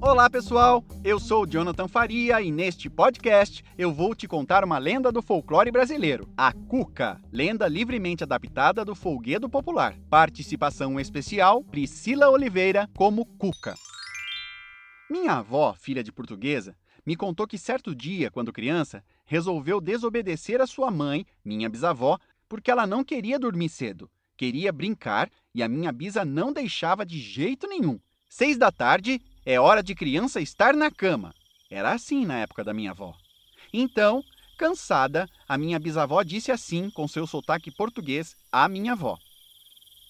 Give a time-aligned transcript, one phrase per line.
[0.00, 0.84] Olá, pessoal!
[1.02, 5.72] Eu sou Jonathan Faria e neste podcast eu vou te contar uma lenda do folclore
[5.72, 9.98] brasileiro, a Cuca, lenda livremente adaptada do folguedo popular.
[10.08, 13.74] Participação especial: Priscila Oliveira como Cuca.
[15.10, 20.66] Minha avó, filha de portuguesa, me contou que certo dia, quando criança, resolveu desobedecer a
[20.66, 22.18] sua mãe, minha bisavó,
[22.48, 24.08] porque ela não queria dormir cedo.
[24.36, 27.98] Queria brincar e a minha bisa não deixava de jeito nenhum.
[28.28, 31.34] Seis da tarde é hora de criança estar na cama.
[31.70, 33.14] Era assim na época da minha avó.
[33.72, 34.22] Então,
[34.58, 39.16] cansada, a minha bisavó disse assim, com seu sotaque português, à minha avó: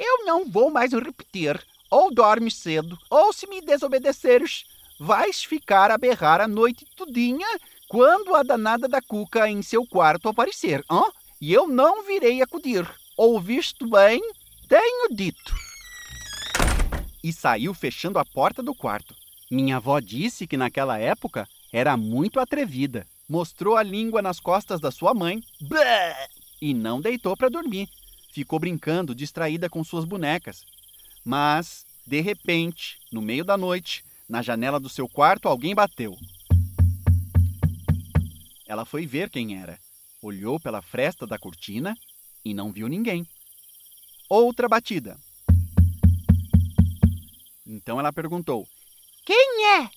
[0.00, 1.64] Eu não vou mais repetir.
[1.88, 4.64] Ou dormes cedo, ou se me desobedeceres,
[4.98, 7.46] vais ficar a berrar a noite tudinha
[7.88, 11.04] quando a danada da cuca em seu quarto aparecer, hã?
[11.40, 12.84] E eu não virei acudir.
[13.16, 14.20] Ouviste bem?
[14.68, 15.69] Tenho dito.
[17.22, 19.14] E saiu fechando a porta do quarto.
[19.50, 23.06] Minha avó disse que naquela época era muito atrevida.
[23.28, 25.42] Mostrou a língua nas costas da sua mãe
[26.60, 27.88] e não deitou para dormir.
[28.32, 30.64] Ficou brincando, distraída com suas bonecas.
[31.24, 36.16] Mas, de repente, no meio da noite, na janela do seu quarto, alguém bateu.
[38.66, 39.78] Ela foi ver quem era.
[40.22, 41.96] Olhou pela fresta da cortina
[42.44, 43.26] e não viu ninguém.
[44.28, 45.18] Outra batida.
[47.70, 48.66] Então ela perguntou:
[49.24, 49.88] Quem é?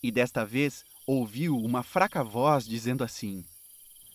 [0.00, 3.44] E desta vez ouviu uma fraca voz dizendo assim: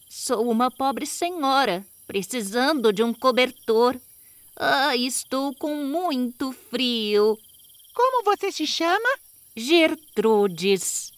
[0.08, 4.00] Sou uma pobre senhora, precisando de um cobertor.
[4.56, 7.38] Ah, estou com muito frio.
[7.94, 9.10] Como você se chama?
[9.58, 11.12] Gertrudes.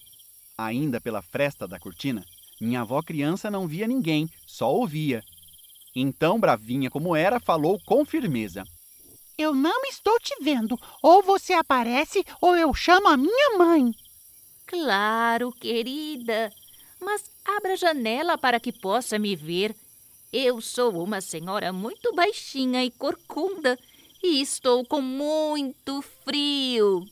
[0.58, 2.26] Ainda pela fresta da cortina,
[2.60, 5.24] minha avó criança não via ninguém, só ouvia.
[5.96, 8.64] Então, bravinha como era, falou com firmeza:
[9.38, 10.80] Eu não estou te vendo.
[11.02, 13.92] Ou você aparece, ou eu chamo a minha mãe.
[14.66, 16.52] Claro, querida.
[17.00, 19.76] Mas abra a janela para que possa me ver.
[20.34, 23.78] Eu sou uma senhora muito baixinha e corcunda
[24.24, 27.06] e estou com muito frio.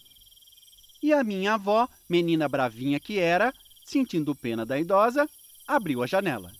[1.01, 3.53] E a minha avó, menina bravinha que era,
[3.85, 5.29] sentindo pena da idosa,
[5.67, 6.51] abriu a janela.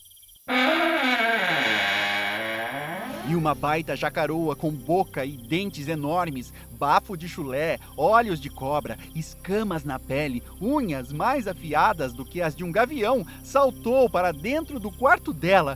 [3.28, 9.00] E uma baita jacaroa com boca e dentes enormes, bafo de chulé, olhos de cobra,
[9.16, 14.80] escamas na pele, unhas mais afiadas do que as de um gavião, saltou para dentro
[14.80, 15.76] do quarto dela.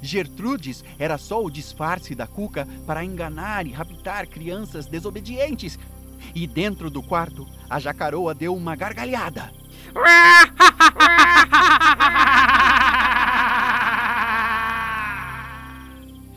[0.00, 5.78] Gertrudes era só o disfarce da Cuca para enganar e raptar crianças desobedientes.
[6.32, 9.52] E dentro do quarto, a jacaroa deu uma gargalhada.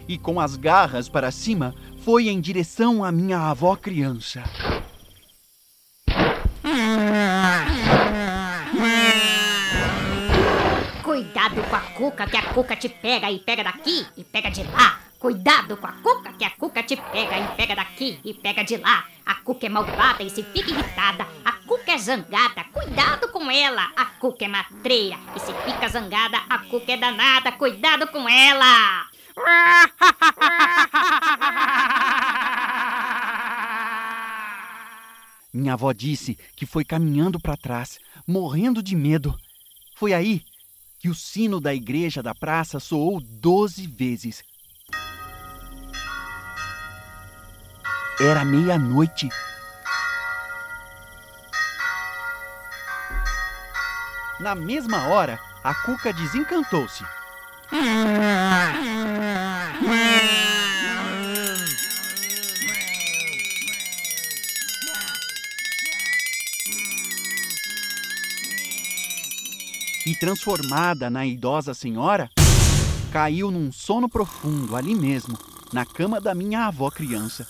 [0.07, 4.43] e com as garras para cima foi em direção à minha avó criança.
[11.03, 14.63] Cuidado com a cuca, que a cuca te pega e pega daqui e pega de
[14.63, 14.99] lá.
[15.19, 18.77] Cuidado com a cuca, que a cuca te pega e pega daqui e pega de
[18.77, 19.03] lá.
[19.25, 21.27] A cuca é malvada e se fica irritada.
[21.43, 23.91] A cuca é zangada, cuidado com ela.
[23.95, 26.37] A cuca é matreira e se fica zangada.
[26.49, 29.07] A cuca é danada, cuidado com ela.
[35.53, 39.37] Minha avó disse que foi caminhando para trás, morrendo de medo.
[39.95, 40.45] Foi aí
[40.99, 44.43] que o sino da igreja da praça soou doze vezes.
[48.19, 49.29] Era meia-noite.
[54.39, 57.03] Na mesma hora, a cuca desencantou-se.
[70.17, 72.29] transformada na idosa senhora,
[73.11, 75.37] caiu num sono profundo ali mesmo,
[75.71, 77.47] na cama da minha avó criança.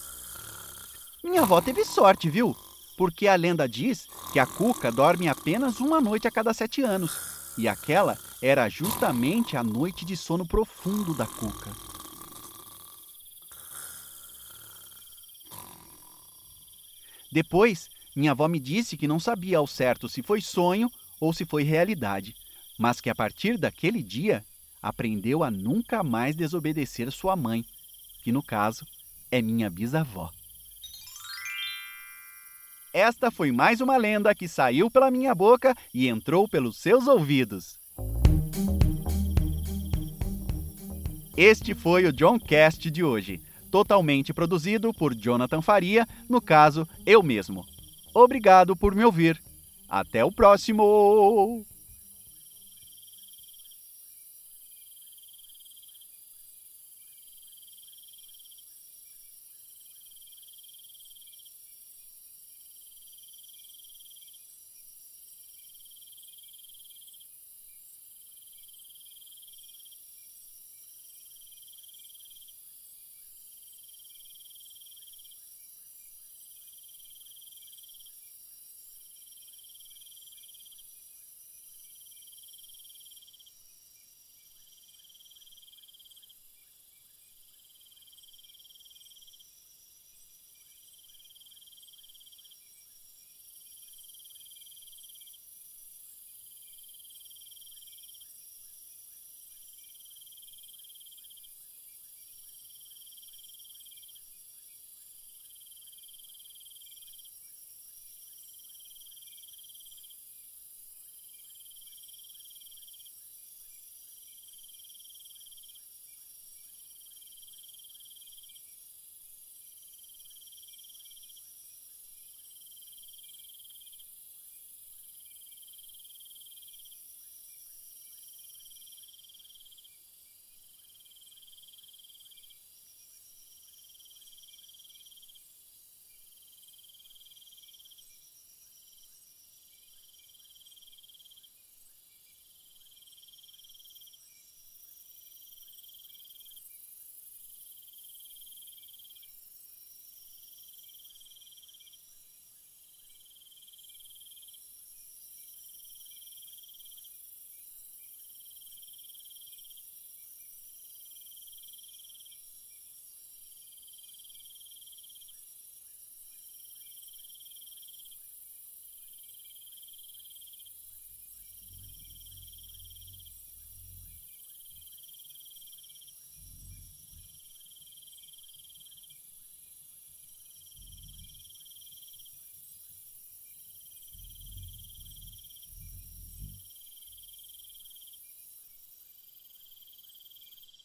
[1.24, 2.56] Minha avó teve sorte, viu?
[2.98, 7.18] Porque a lenda diz que a cuca dorme apenas uma noite a cada sete anos.
[7.58, 11.72] E aquela era justamente a noite de sono profundo da cuca.
[17.32, 20.90] Depois, minha avó me disse que não sabia ao certo se foi sonho
[21.20, 22.36] ou se foi realidade,
[22.78, 24.44] mas que a partir daquele dia
[24.82, 27.66] aprendeu a nunca mais desobedecer sua mãe,
[28.24, 28.86] que no caso
[29.32, 30.32] é minha bisavó.
[32.94, 37.78] Esta foi mais uma lenda que saiu pela minha boca e entrou pelos seus ouvidos.
[41.36, 43.40] Este foi o John Cast de hoje.
[43.70, 47.66] totalmente produzido por Jonathan Faria, no caso, eu mesmo.
[48.14, 49.40] Obrigado por me ouvir.
[49.90, 51.66] Até o próximo!